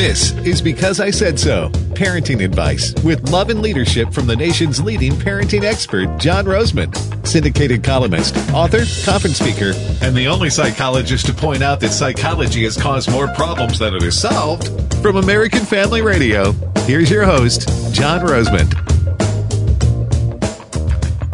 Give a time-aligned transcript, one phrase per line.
[0.00, 4.80] This is Because I Said So parenting advice with love and leadership from the nation's
[4.82, 6.96] leading parenting expert, John Rosemond,
[7.26, 12.78] syndicated columnist, author, conference speaker, and the only psychologist to point out that psychology has
[12.78, 14.70] caused more problems than it has solved.
[15.02, 16.52] From American Family Radio,
[16.86, 18.72] here's your host, John Rosemond.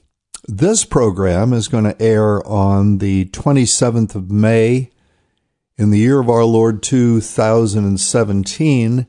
[0.46, 4.90] this program is going to air on the 27th of May
[5.76, 9.06] in the year of our Lord 2017.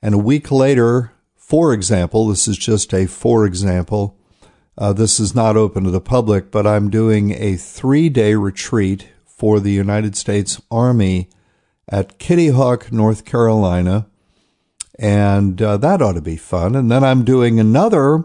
[0.00, 4.16] And a week later, for example, this is just a for example,
[4.78, 9.08] uh, this is not open to the public, but I'm doing a three day retreat
[9.24, 11.28] for the United States Army
[11.88, 14.06] at Kitty Hawk, North Carolina
[15.02, 16.76] and uh, that ought to be fun.
[16.76, 18.22] And then I'm doing another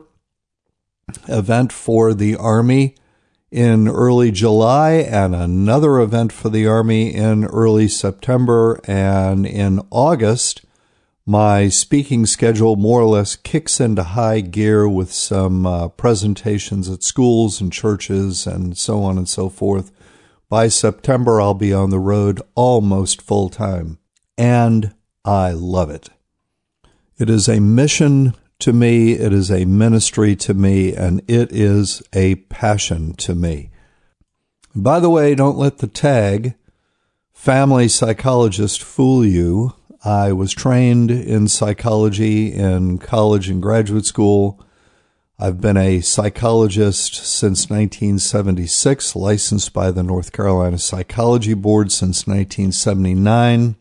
[1.28, 2.94] event for the Army
[3.50, 8.79] in early July and another event for the Army in early September.
[8.84, 10.66] And in August,
[11.25, 17.01] my speaking schedule more or less kicks into high gear with some uh, presentations at
[17.01, 19.91] schools and churches and so on and so forth.
[20.47, 23.97] By September, I'll be on the road almost full time.
[24.38, 24.94] And
[25.25, 26.09] I love it.
[27.19, 32.03] It is a mission to me, it is a ministry to me, and it is
[32.13, 33.72] a passion to me.
[34.75, 36.53] By the way, don't let the tag
[37.33, 39.73] family psychologist fool you.
[40.06, 44.63] I was trained in psychology in college and graduate school.
[45.39, 53.75] I've been a psychologist since 1976, licensed by the North Carolina Psychology Board since 1979.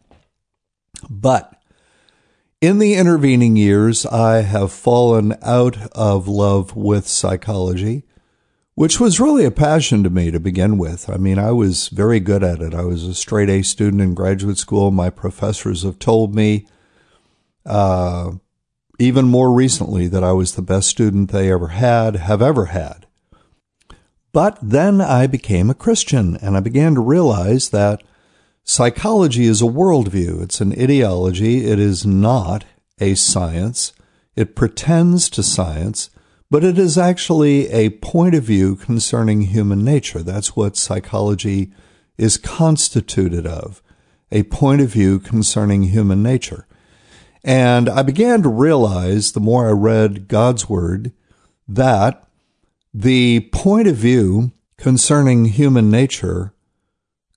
[1.11, 1.56] But
[2.61, 8.05] in the intervening years, I have fallen out of love with psychology,
[8.75, 11.11] which was really a passion to me to begin with.
[11.11, 12.75] I mean, I was very good at it.
[12.75, 14.91] I was a straight A student in graduate school.
[14.91, 16.67] My professors have told me,
[17.67, 18.33] uh,
[18.99, 23.07] even more recently, that I was the best student they ever had, have ever had.
[24.33, 28.03] But then I became a Christian and I began to realize that
[28.69, 30.43] Psychology is a worldview.
[30.43, 31.67] It's an ideology.
[31.67, 32.65] It is not
[32.99, 33.93] a science.
[34.35, 36.11] It pretends to science,
[36.51, 40.21] but it is actually a point of view concerning human nature.
[40.21, 41.71] That's what psychology
[42.19, 43.85] is constituted of.
[44.33, 46.67] A point of view concerning human nature.
[47.45, 51.13] And I began to realize the more I read God's Word
[51.69, 52.29] that
[52.93, 56.53] the point of view concerning human nature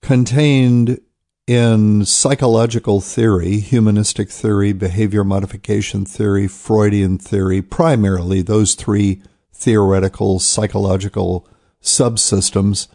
[0.01, 0.99] contained
[1.49, 11.49] in psychological theory, humanistic theory, behavior modification theory, Freudian theory, primarily those three theoretical psychological
[11.81, 12.87] subsystems,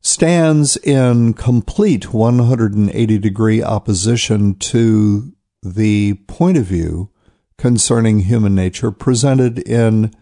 [0.00, 7.10] stands in complete 180 degree opposition to the point of view
[7.58, 10.14] concerning human nature presented in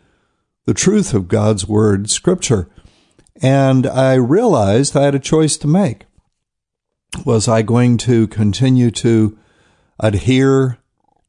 [0.65, 2.71] the truth of God's Word, Scripture.
[3.43, 6.07] And I realized I had a choice to make
[7.25, 9.39] was I going to continue to
[10.01, 10.79] adhere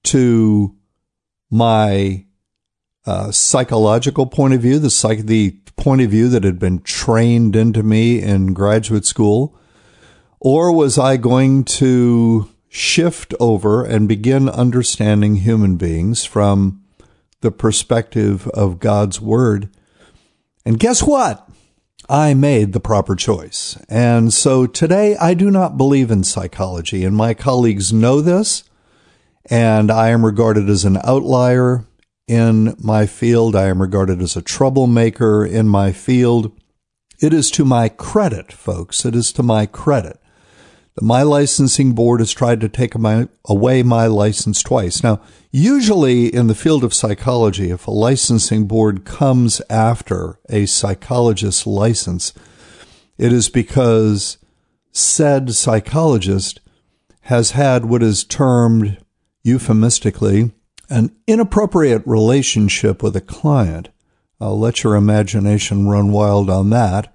[0.03, 0.75] to
[1.50, 2.25] my
[3.06, 7.56] uh, psychological point of view, the psych- the point of view that had been trained
[7.56, 9.57] into me in graduate school,
[10.39, 16.83] or was I going to shift over and begin understanding human beings from
[17.41, 19.69] the perspective of God's word?
[20.65, 21.43] And guess what?
[22.09, 23.77] I made the proper choice.
[23.89, 28.63] And so today I do not believe in psychology, and my colleagues know this,
[29.50, 31.85] and I am regarded as an outlier
[32.27, 33.55] in my field.
[33.55, 36.51] I am regarded as a troublemaker in my field.
[37.19, 39.05] It is to my credit, folks.
[39.05, 40.19] It is to my credit
[40.95, 45.04] that my licensing board has tried to take my, away my license twice.
[45.04, 51.66] Now, usually in the field of psychology, if a licensing board comes after a psychologist's
[51.66, 52.34] license,
[53.18, 54.38] it is because
[54.92, 56.60] said psychologist
[57.22, 58.98] has had what is termed
[59.44, 60.51] euphemistically
[60.89, 63.89] an inappropriate relationship with a client.
[64.39, 67.12] I'll let your imagination run wild on that.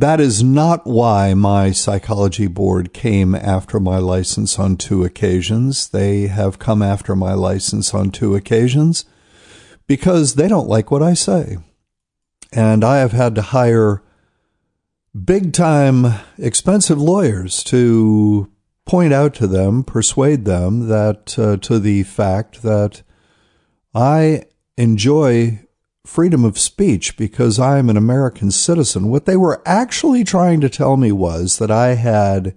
[0.00, 5.90] That is not why my psychology board came after my license on two occasions.
[5.90, 9.04] They have come after my license on two occasions
[9.86, 11.58] because they don't like what I say.
[12.50, 14.02] And I have had to hire
[15.22, 18.50] big time expensive lawyers to
[18.86, 23.02] point out to them, persuade them that uh, to the fact that
[23.94, 24.44] I
[24.78, 25.60] enjoy
[26.04, 29.08] freedom of speech because I'm an American citizen.
[29.08, 32.54] What they were actually trying to tell me was that I had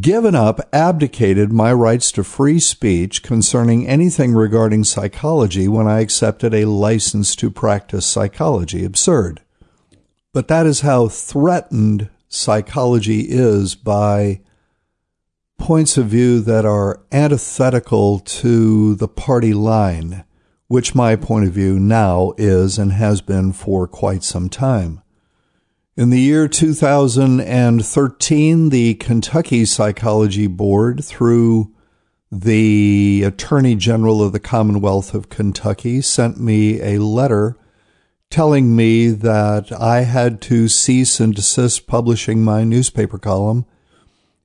[0.00, 6.52] given up, abdicated my rights to free speech concerning anything regarding psychology when I accepted
[6.52, 8.84] a license to practice psychology.
[8.84, 9.42] Absurd.
[10.32, 14.40] But that is how threatened psychology is by
[15.58, 20.24] points of view that are antithetical to the party line,
[20.68, 25.02] which my point of view now is and has been for quite some time.
[25.96, 31.72] In the year 2013, the Kentucky Psychology Board, through
[32.30, 37.56] the Attorney General of the Commonwealth of Kentucky, sent me a letter
[38.28, 43.64] telling me that I had to cease and desist publishing my newspaper column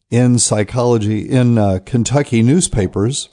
[0.09, 3.27] in psychology in uh, Kentucky newspapers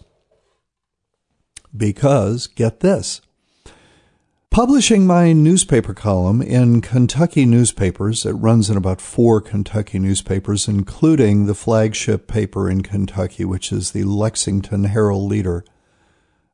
[1.77, 3.21] because, get this,
[4.51, 11.47] publishing my newspaper column in Kentucky newspapers, it runs in about four Kentucky newspapers, including
[11.47, 15.65] the flagship paper in Kentucky, which is the Lexington Herald Leader.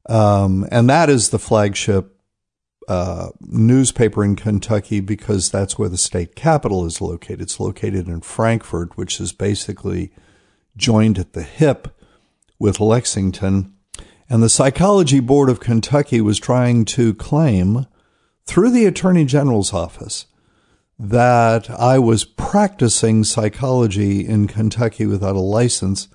[0.06, 2.14] Um, and that is the flagship
[2.88, 7.40] uh, newspaper in Kentucky because that's where the state capital is located.
[7.40, 10.12] It's located in Frankfort, which is basically
[10.76, 11.88] joined at the hip
[12.58, 13.74] with Lexington.
[14.28, 17.86] And the Psychology Board of Kentucky was trying to claim
[18.46, 20.26] through the Attorney General's office
[20.98, 26.08] that I was practicing psychology in Kentucky without a license.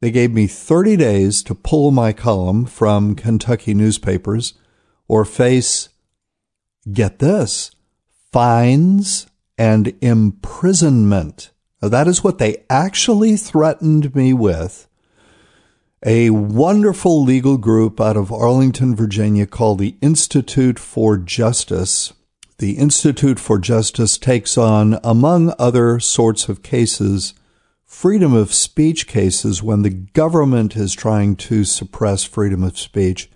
[0.00, 4.54] They gave me 30 days to pull my column from Kentucky newspapers
[5.08, 5.88] or face
[6.92, 7.70] get this,
[8.32, 9.26] fines
[9.56, 11.50] and imprisonment.
[11.80, 14.88] Now, that is what they actually threatened me with.
[16.06, 22.12] A wonderful legal group out of Arlington, Virginia called the Institute for Justice.
[22.58, 27.32] The Institute for Justice takes on, among other sorts of cases,
[27.86, 33.30] freedom of speech cases when the government is trying to suppress freedom of speech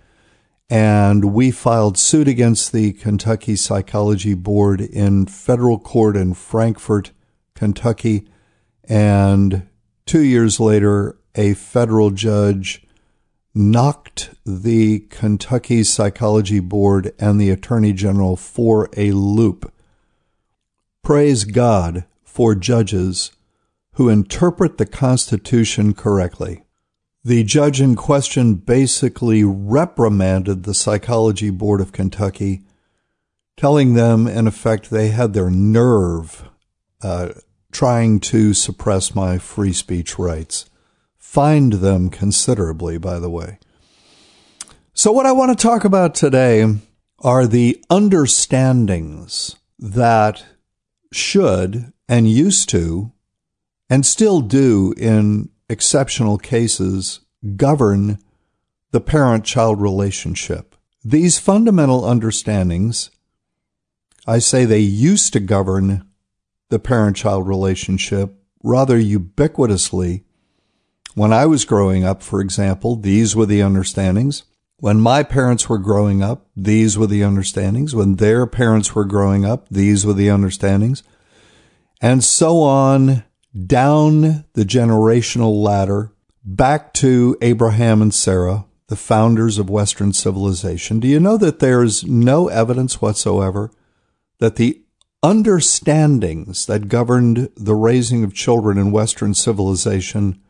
[0.69, 7.11] and we filed suit against the Kentucky Psychology Board in federal court in Frankfort,
[7.55, 8.27] Kentucky.
[8.83, 9.67] And
[10.05, 12.83] two years later, a federal judge
[13.55, 19.71] knocked the Kentucky Psychology Board and the Attorney General for a loop.
[21.01, 23.31] Praise God for judges
[23.93, 26.63] who interpret the Constitution correctly.
[27.23, 32.63] The judge in question basically reprimanded the Psychology Board of Kentucky,
[33.55, 36.49] telling them, in effect, they had their nerve
[37.01, 37.29] uh,
[37.71, 40.69] trying to suppress my free speech rights.
[41.29, 43.59] Fined them considerably, by the way.
[44.95, 46.65] So, what I want to talk about today
[47.19, 50.43] are the understandings that
[51.13, 53.11] should and used to
[53.91, 57.19] and still do in exceptional cases
[57.55, 58.17] govern
[58.89, 60.75] the parent child relationship.
[61.05, 63.11] These fundamental understandings,
[64.25, 66.09] I say they used to govern
[66.69, 68.33] the parent child relationship
[68.63, 70.23] rather ubiquitously.
[71.15, 74.43] When I was growing up, for example, these were the understandings.
[74.77, 77.93] When my parents were growing up, these were the understandings.
[77.93, 81.03] When their parents were growing up, these were the understandings.
[82.01, 83.25] And so on
[83.65, 86.13] down the generational ladder
[86.45, 90.99] back to Abraham and Sarah, the founders of Western civilization.
[90.99, 93.71] Do you know that there's no evidence whatsoever
[94.39, 94.81] that the
[95.21, 100.41] understandings that governed the raising of children in Western civilization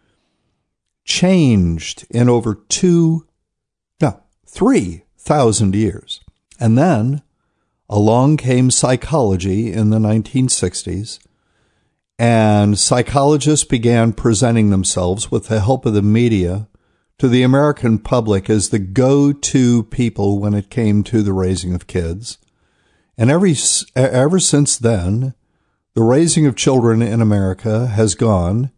[1.10, 3.28] changed in over two,
[4.00, 6.22] no, 3,000 years.
[6.60, 7.24] And then
[7.90, 11.20] along came psychology in the 1960s,
[12.20, 16.68] and psychologists began presenting themselves with the help of the media
[17.18, 21.74] to the American public as the go to people when it came to the raising
[21.74, 22.38] of kids.
[23.18, 23.56] And every,
[23.96, 25.34] ever since then,
[25.96, 28.72] the raising of children in America has gone.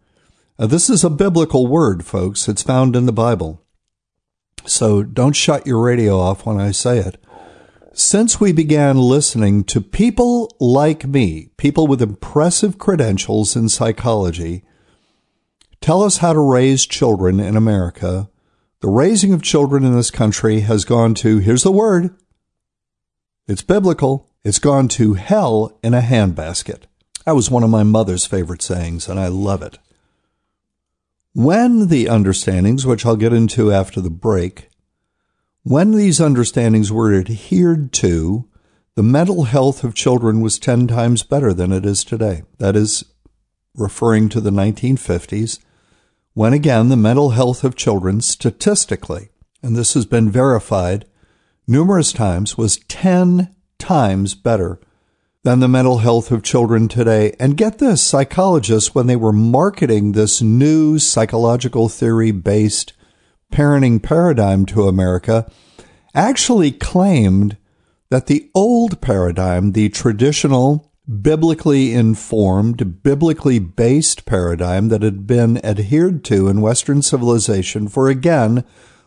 [0.62, 2.48] Uh, this is a biblical word, folks.
[2.48, 3.64] It's found in the Bible.
[4.64, 7.18] So don't shut your radio off when I say it.
[7.94, 14.64] Since we began listening to people like me, people with impressive credentials in psychology,
[15.82, 18.30] tell us how to raise children in America,
[18.82, 22.16] the raising of children in this country has gone to, here's the word,
[23.48, 26.84] it's biblical, it's gone to hell in a handbasket.
[27.26, 29.80] That was one of my mother's favorite sayings, and I love it.
[31.34, 34.70] When the understandings, which I'll get into after the break,
[35.64, 38.50] when these understandings were adhered to,
[38.96, 42.44] the mental health of children was 10 times better than it is today.
[42.58, 43.06] That is
[43.76, 45.60] referring to the 1950s,
[46.34, 49.30] when again the mental health of children statistically,
[49.64, 51.06] and this has been verified
[51.66, 54.82] numerous times, was 10 times better
[55.44, 57.36] than the mental health of children today.
[57.40, 62.94] And get this, psychologists, when they were marketing this new psychological theory based
[63.52, 65.52] parenting paradigm to America,
[66.14, 67.58] actually claimed
[68.10, 76.24] that the old paradigm, the traditional, biblically informed, biblically based paradigm that had been adhered
[76.26, 78.64] to in Western civilization for again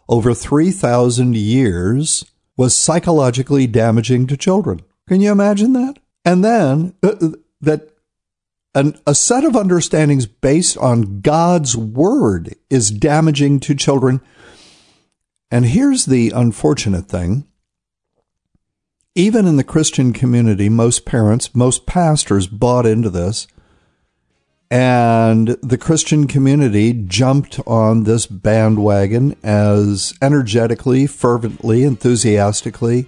[0.09, 2.25] over 3,000 years,
[2.57, 4.81] was psychologically damaging to children.
[5.09, 5.99] Can you imagine that?
[6.25, 7.29] And then uh, uh,
[7.61, 7.91] that
[8.75, 14.21] an, a set of understandings based on God's word is damaging to children.
[15.51, 17.47] And here's the unfortunate thing.
[19.15, 23.47] Even in the Christian community, most parents, most pastors bought into this.
[24.71, 33.07] And the Christian community jumped on this bandwagon as energetically, fervently, enthusiastically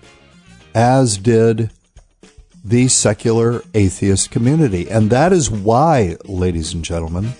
[0.76, 1.70] as did
[2.68, 4.90] the secular atheist community.
[4.90, 7.32] And that is why, ladies and gentlemen,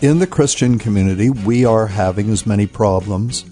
[0.00, 3.44] in the Christian community, we are having as many problems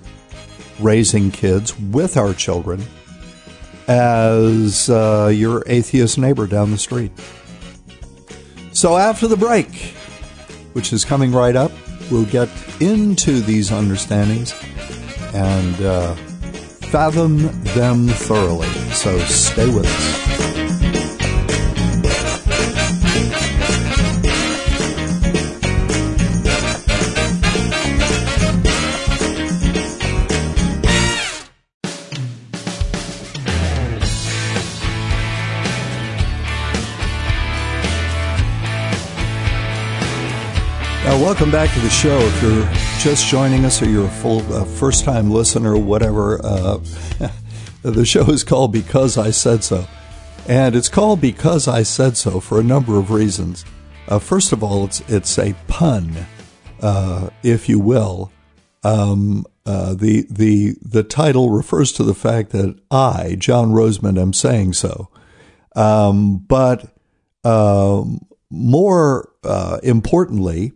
[0.79, 2.83] raising kids with our children
[3.89, 7.11] as uh, your atheist neighbor down the street.
[8.73, 9.69] So after the break,
[10.75, 11.73] which is coming right up,
[12.11, 12.49] we'll get
[12.81, 14.55] into these understandings
[15.35, 16.15] and uh,
[16.91, 17.39] fathom
[17.75, 18.69] them thoroughly.
[18.93, 20.20] So stay with us.
[41.31, 42.19] Welcome back to the show.
[42.19, 42.69] If you're
[42.99, 46.79] just joining us or you're a full uh, first time listener, whatever, uh,
[47.83, 49.87] the show is called Because I Said So.
[50.49, 53.65] And it's called Because I Said So for a number of reasons.
[54.09, 56.27] Uh, first of all, it's, it's a pun,
[56.81, 58.33] uh, if you will.
[58.83, 64.33] Um, uh, the, the, the title refers to the fact that I, John Rosemond, am
[64.33, 65.11] saying so.
[65.77, 66.93] Um, but
[67.45, 70.73] um, more uh, importantly,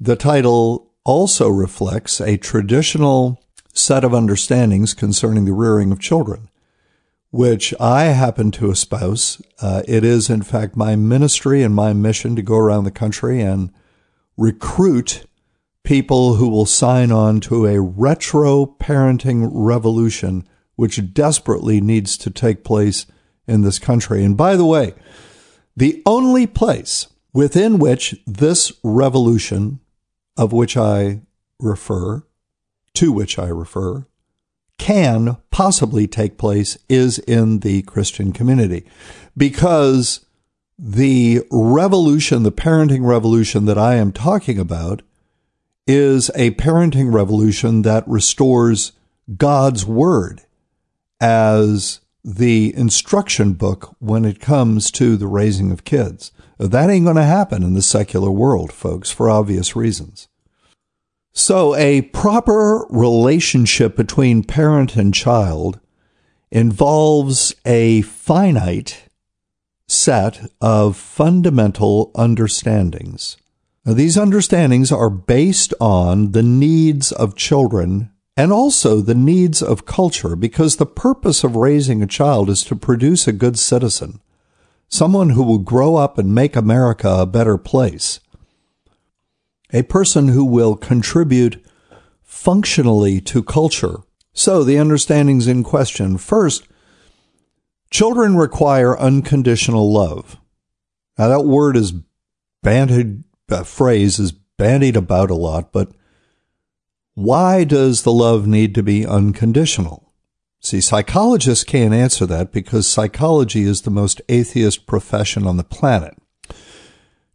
[0.00, 3.42] the title also reflects a traditional
[3.74, 6.48] set of understandings concerning the rearing of children,
[7.30, 9.42] which I happen to espouse.
[9.60, 13.42] Uh, it is, in fact, my ministry and my mission to go around the country
[13.42, 13.72] and
[14.38, 15.26] recruit
[15.84, 22.64] people who will sign on to a retro parenting revolution, which desperately needs to take
[22.64, 23.04] place
[23.46, 24.24] in this country.
[24.24, 24.94] And by the way,
[25.76, 29.80] the only place within which this revolution
[30.40, 31.20] of which I
[31.58, 32.24] refer,
[32.94, 34.06] to which I refer,
[34.78, 38.86] can possibly take place is in the Christian community
[39.36, 40.24] because
[40.78, 45.02] the revolution, the parenting revolution that I am talking about
[45.86, 48.92] is a parenting revolution that restores
[49.36, 50.40] God's word
[51.20, 56.32] as the instruction book when it comes to the raising of kids.
[56.56, 60.28] That ain't going to happen in the secular world, folks, for obvious reasons.
[61.32, 65.78] So, a proper relationship between parent and child
[66.50, 69.08] involves a finite
[69.86, 73.36] set of fundamental understandings.
[73.84, 79.86] Now, these understandings are based on the needs of children and also the needs of
[79.86, 84.20] culture, because the purpose of raising a child is to produce a good citizen,
[84.88, 88.20] someone who will grow up and make America a better place,
[89.72, 91.64] a person who will contribute
[92.22, 93.98] functionally to culture.
[94.32, 96.16] So the understandings in question.
[96.18, 96.66] First,
[97.90, 100.38] children require unconditional love.
[101.18, 101.92] Now that word is
[102.62, 103.24] bandied,
[103.64, 105.90] phrase is bandied about a lot, but
[107.14, 110.12] why does the love need to be unconditional?
[110.60, 116.19] See, psychologists can't answer that because psychology is the most atheist profession on the planet.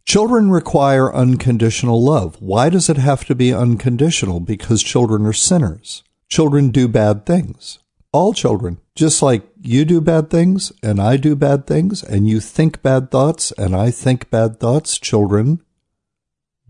[0.06, 2.36] Children require unconditional love.
[2.40, 4.38] Why does it have to be unconditional?
[4.38, 6.04] Because children are sinners.
[6.28, 7.80] Children do bad things.
[8.12, 8.78] All children.
[8.94, 13.10] Just like you do bad things and I do bad things and you think bad
[13.10, 15.60] thoughts and I think bad thoughts, children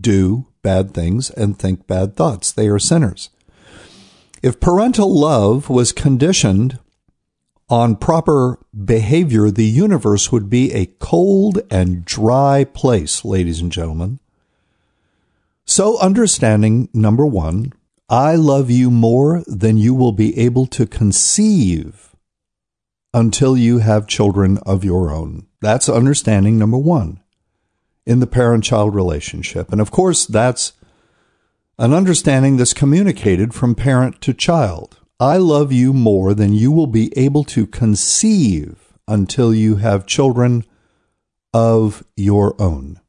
[0.00, 2.50] do bad things and think bad thoughts.
[2.50, 3.28] They are sinners.
[4.42, 6.78] If parental love was conditioned
[7.68, 14.20] on proper behavior, the universe would be a cold and dry place, ladies and gentlemen.
[15.64, 17.72] So, understanding number one,
[18.08, 22.14] I love you more than you will be able to conceive
[23.12, 25.46] until you have children of your own.
[25.60, 27.20] That's understanding number one
[28.04, 29.72] in the parent child relationship.
[29.72, 30.74] And of course, that's
[31.78, 35.00] an understanding that's communicated from parent to child.
[35.18, 40.64] I love you more than you will be able to conceive until you have children
[41.54, 43.00] of your own.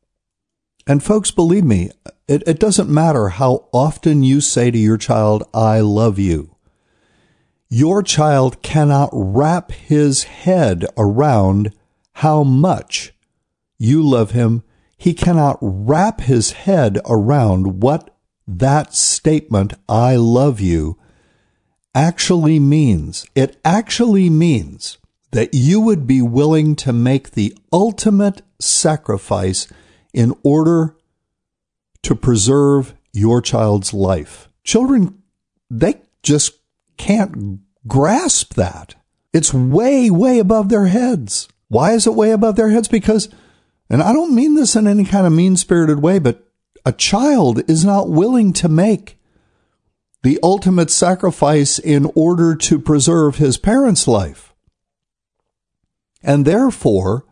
[0.85, 1.91] And folks, believe me,
[2.29, 6.55] it, it, doesn't matter how often you say to your child, I love you.
[7.67, 11.73] Your child cannot wrap his head around
[12.13, 13.13] how much
[13.77, 14.63] you love him.
[14.97, 18.15] He cannot wrap his head around what
[18.47, 20.97] that statement, I love you,
[21.97, 23.25] actually means.
[23.33, 24.99] It actually means
[25.31, 29.67] that you would be willing to make the ultimate sacrifice
[30.13, 30.95] in order
[32.03, 34.47] to preserve your child's life.
[34.63, 35.23] Children,
[35.71, 36.59] they just
[36.97, 38.93] can't grasp that.
[39.33, 41.47] It's way, way above their heads.
[41.67, 42.87] Why is it way above their heads?
[42.87, 43.27] Because,
[43.89, 46.47] and I don't mean this in any kind of mean spirited way, but
[46.85, 49.17] a child is not willing to make
[50.23, 54.53] the ultimate sacrifice in order to preserve his parent's life.
[56.23, 57.25] And therefore,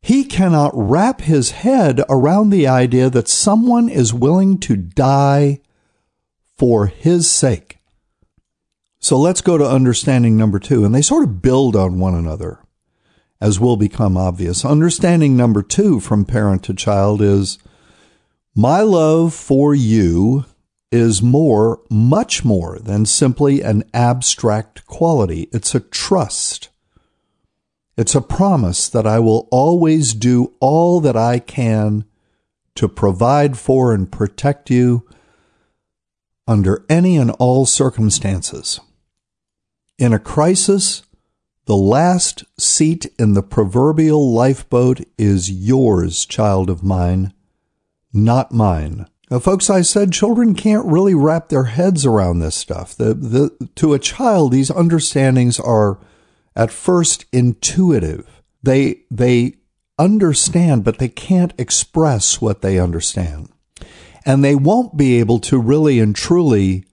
[0.00, 5.60] he cannot wrap his head around the idea that someone is willing to die
[6.56, 7.78] for his sake.
[8.98, 12.60] So let's go to understanding number two, and they sort of build on one another,
[13.40, 14.64] as will become obvious.
[14.64, 17.58] Understanding number two from parent to child is
[18.54, 20.44] my love for you
[20.92, 25.48] is more, much more than simply an abstract quality.
[25.52, 26.68] It's a trust.
[27.96, 32.04] It's a promise that I will always do all that I can
[32.76, 35.08] to provide for and protect you
[36.46, 38.80] under any and all circumstances.
[39.98, 41.02] In a crisis,
[41.64, 47.32] the last seat in the proverbial lifeboat is yours, child of mine
[48.16, 49.06] not mine.
[49.30, 52.94] Now, folks, I said children can't really wrap their heads around this stuff.
[52.94, 55.98] The, the, to a child, these understandings are
[56.54, 58.42] at first intuitive.
[58.62, 59.54] They, they
[59.98, 63.48] understand, but they can't express what they understand.
[64.24, 66.84] And they won't be able to really and truly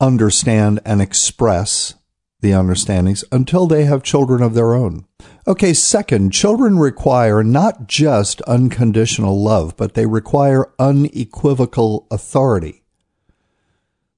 [0.00, 1.94] understand and express
[2.40, 5.06] the understandings until they have children of their own.
[5.46, 12.82] Okay, second, children require not just unconditional love, but they require unequivocal authority.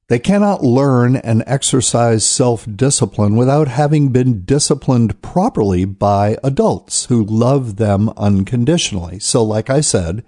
[0.08, 7.24] They cannot learn and exercise self discipline without having been disciplined properly by adults who
[7.24, 9.18] love them unconditionally.
[9.18, 10.24] So, like I said,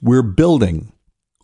[0.00, 0.92] we're building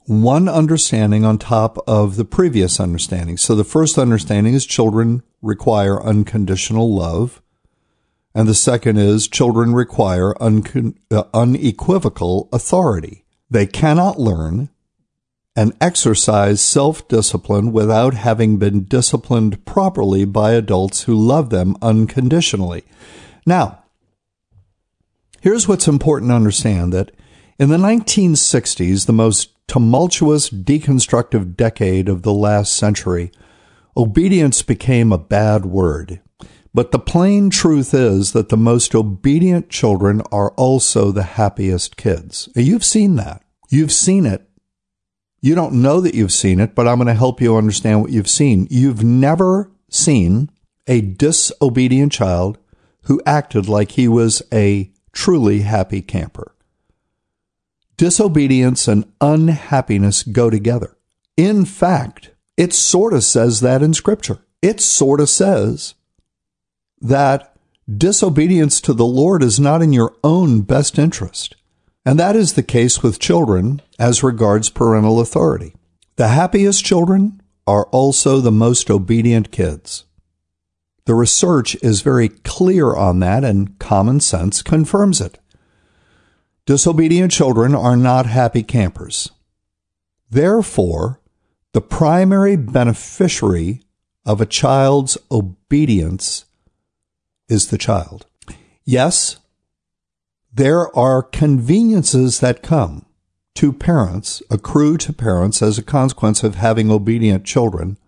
[0.07, 3.37] one understanding on top of the previous understanding.
[3.37, 7.43] So the first understanding is children require unconditional love.
[8.39, 13.25] And the second is children require uncon- uh, unequivocal authority.
[13.51, 14.69] They cannot learn
[15.57, 22.85] and exercise self-discipline without having been disciplined properly by adults who love them unconditionally.
[23.45, 23.83] Now,
[25.41, 27.11] here's what's important to understand that
[27.59, 33.33] in the 1960s, the most tumultuous, deconstructive decade of the last century,
[33.97, 36.21] obedience became a bad word.
[36.75, 42.49] But the plain truth is that the most obedient children are also the happiest kids.
[42.55, 43.43] You've seen that.
[43.71, 44.49] You've seen it
[45.41, 48.11] You don't know that you've seen it, but I'm going to help you understand what
[48.11, 48.67] you've seen.
[48.71, 50.51] You've never seen
[50.87, 52.59] a disobedient child
[53.05, 56.55] who acted like he was a truly happy camper.
[57.97, 60.97] Disobedience and unhappiness go together.
[61.37, 64.41] In fact, it sort of says that in Scripture.
[64.61, 65.95] It sort of says
[67.01, 67.57] that
[67.97, 71.57] disobedience to the Lord is not in your own best interest.
[72.05, 75.75] And that is the case with children as regards parental authority.
[76.17, 80.05] The happiest children are also the most obedient kids.
[81.05, 85.39] The research is very clear on that, and common sense confirms it.
[86.67, 89.31] Disobedient children are not happy campers.
[90.31, 91.21] Therefore,
[91.73, 93.83] the primary beneficiary
[94.27, 96.45] of a child's obedience
[97.49, 98.27] is the child.
[98.85, 99.39] Yes,
[100.53, 103.05] there are conveniences that come
[103.55, 107.99] to parents, accrue to parents as a consequence of having obedient children.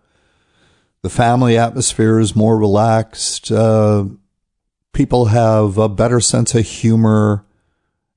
[1.01, 3.51] The family atmosphere is more relaxed.
[3.51, 4.05] Uh,
[4.93, 7.45] people have a better sense of humor,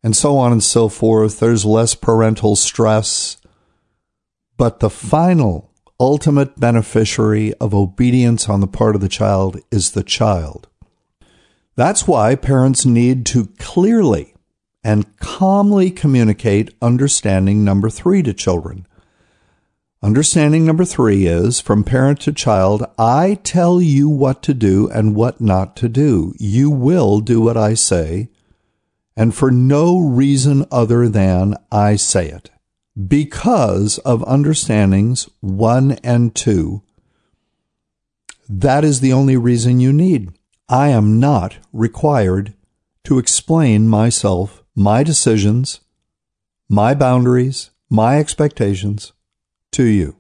[0.03, 1.41] and so on and so forth.
[1.41, 3.39] There's less parental stress.
[4.57, 10.05] But the final, ultimate beneficiary of obedience on the part of the child is the
[10.05, 10.69] child.
[11.77, 14.35] That's why parents need to clearly
[14.85, 18.87] and calmly communicate understanding number three to children.
[20.03, 25.17] Understanding number three is from parent to child, I tell you what to do and
[25.17, 26.35] what not to do.
[26.39, 28.29] You will do what I say,
[29.17, 32.51] and for no reason other than I say it.
[33.09, 36.83] Because of understandings one and two,
[38.47, 40.33] that is the only reason you need.
[40.69, 42.55] I am not required
[43.05, 45.81] to explain myself, my decisions,
[46.71, 49.13] my boundaries, my expectations
[49.73, 50.17] to you.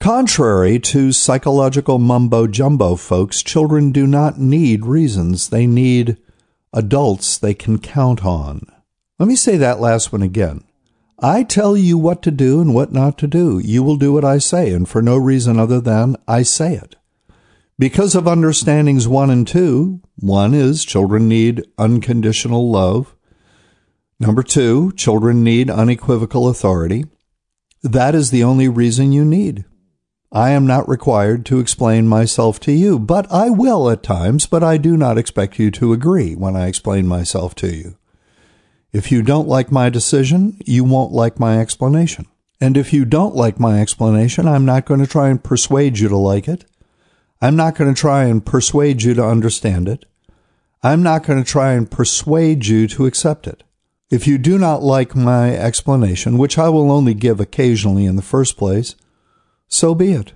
[0.00, 5.50] Contrary to psychological mumbo jumbo, folks, children do not need reasons.
[5.50, 6.16] They need
[6.72, 8.62] adults they can count on.
[9.18, 10.64] Let me say that last one again.
[11.18, 13.58] I tell you what to do and what not to do.
[13.58, 16.94] You will do what I say, and for no reason other than I say it.
[17.78, 23.14] Because of understandings one and two, one is children need unconditional love.
[24.18, 27.04] Number two, children need unequivocal authority.
[27.84, 29.64] That is the only reason you need.
[30.32, 34.64] I am not required to explain myself to you, but I will at times, but
[34.64, 37.96] I do not expect you to agree when I explain myself to you.
[38.92, 42.26] If you don't like my decision, you won't like my explanation.
[42.60, 46.08] And if you don't like my explanation, I'm not going to try and persuade you
[46.08, 46.64] to like it.
[47.40, 50.04] I'm not going to try and persuade you to understand it.
[50.82, 53.62] I'm not going to try and persuade you to accept it.
[54.10, 58.22] If you do not like my explanation, which I will only give occasionally in the
[58.22, 58.94] first place,
[59.68, 60.32] so be it.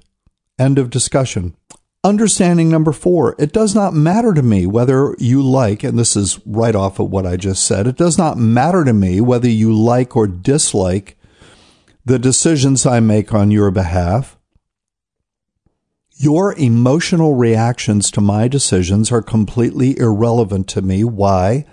[0.59, 1.57] End of discussion.
[2.05, 6.41] Understanding number four, it does not matter to me whether you like, and this is
[6.45, 9.73] right off of what I just said, it does not matter to me whether you
[9.73, 11.17] like or dislike
[12.05, 14.37] the decisions I make on your behalf.
[16.23, 21.03] Your emotional reactions to my decisions are completely irrelevant to me.
[21.03, 21.65] Why?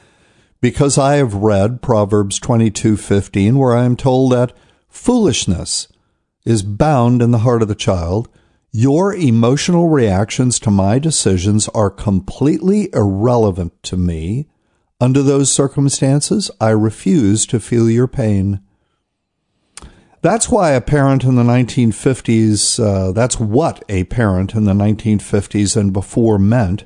[0.59, 4.53] Because I have read Proverbs 22:15 where I am told that
[4.87, 5.87] foolishness
[6.45, 8.27] is bound in the heart of the child.
[8.71, 14.47] Your emotional reactions to my decisions are completely irrelevant to me.
[14.99, 18.61] Under those circumstances, I refuse to feel your pain.
[20.21, 25.77] That's why a parent in the 1950s, uh, that's what a parent in the 1950s
[25.77, 26.83] and before meant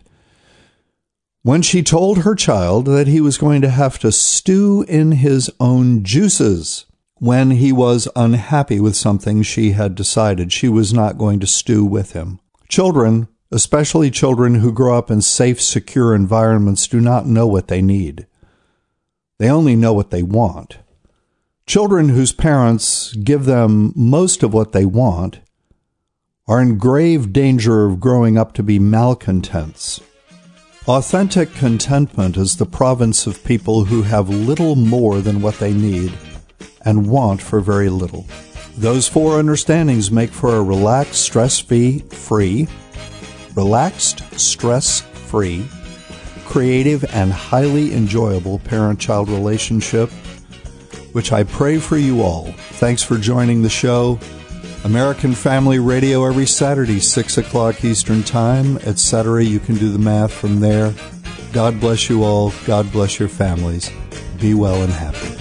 [1.44, 5.52] when she told her child that he was going to have to stew in his
[5.60, 10.54] own juices when he was unhappy with something she had decided.
[10.54, 12.40] She was not going to stew with him.
[12.70, 17.82] Children, especially children who grow up in safe, secure environments, do not know what they
[17.82, 18.26] need.
[19.38, 20.78] They only know what they want.
[21.66, 25.40] Children whose parents give them most of what they want
[26.46, 30.02] are in grave danger of growing up to be malcontents.
[30.88, 36.12] Authentic contentment is the province of people who have little more than what they need
[36.84, 38.26] and want for very little.
[38.78, 42.68] Those four understandings make for a relaxed, stress free,
[43.56, 45.66] relaxed, stress free,
[46.46, 50.12] creative, and highly enjoyable parent child relationship
[51.14, 52.52] which I pray for you all.
[52.74, 54.20] Thanks for joining the show.
[54.84, 59.44] American Family Radio every Saturday, 6 o'clock Eastern Time, etc.
[59.44, 60.94] You can do the math from there.
[61.54, 62.52] God bless you all.
[62.66, 63.90] God bless your families.
[64.42, 65.36] Be well and happy.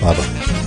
[0.00, 0.59] Bye bye.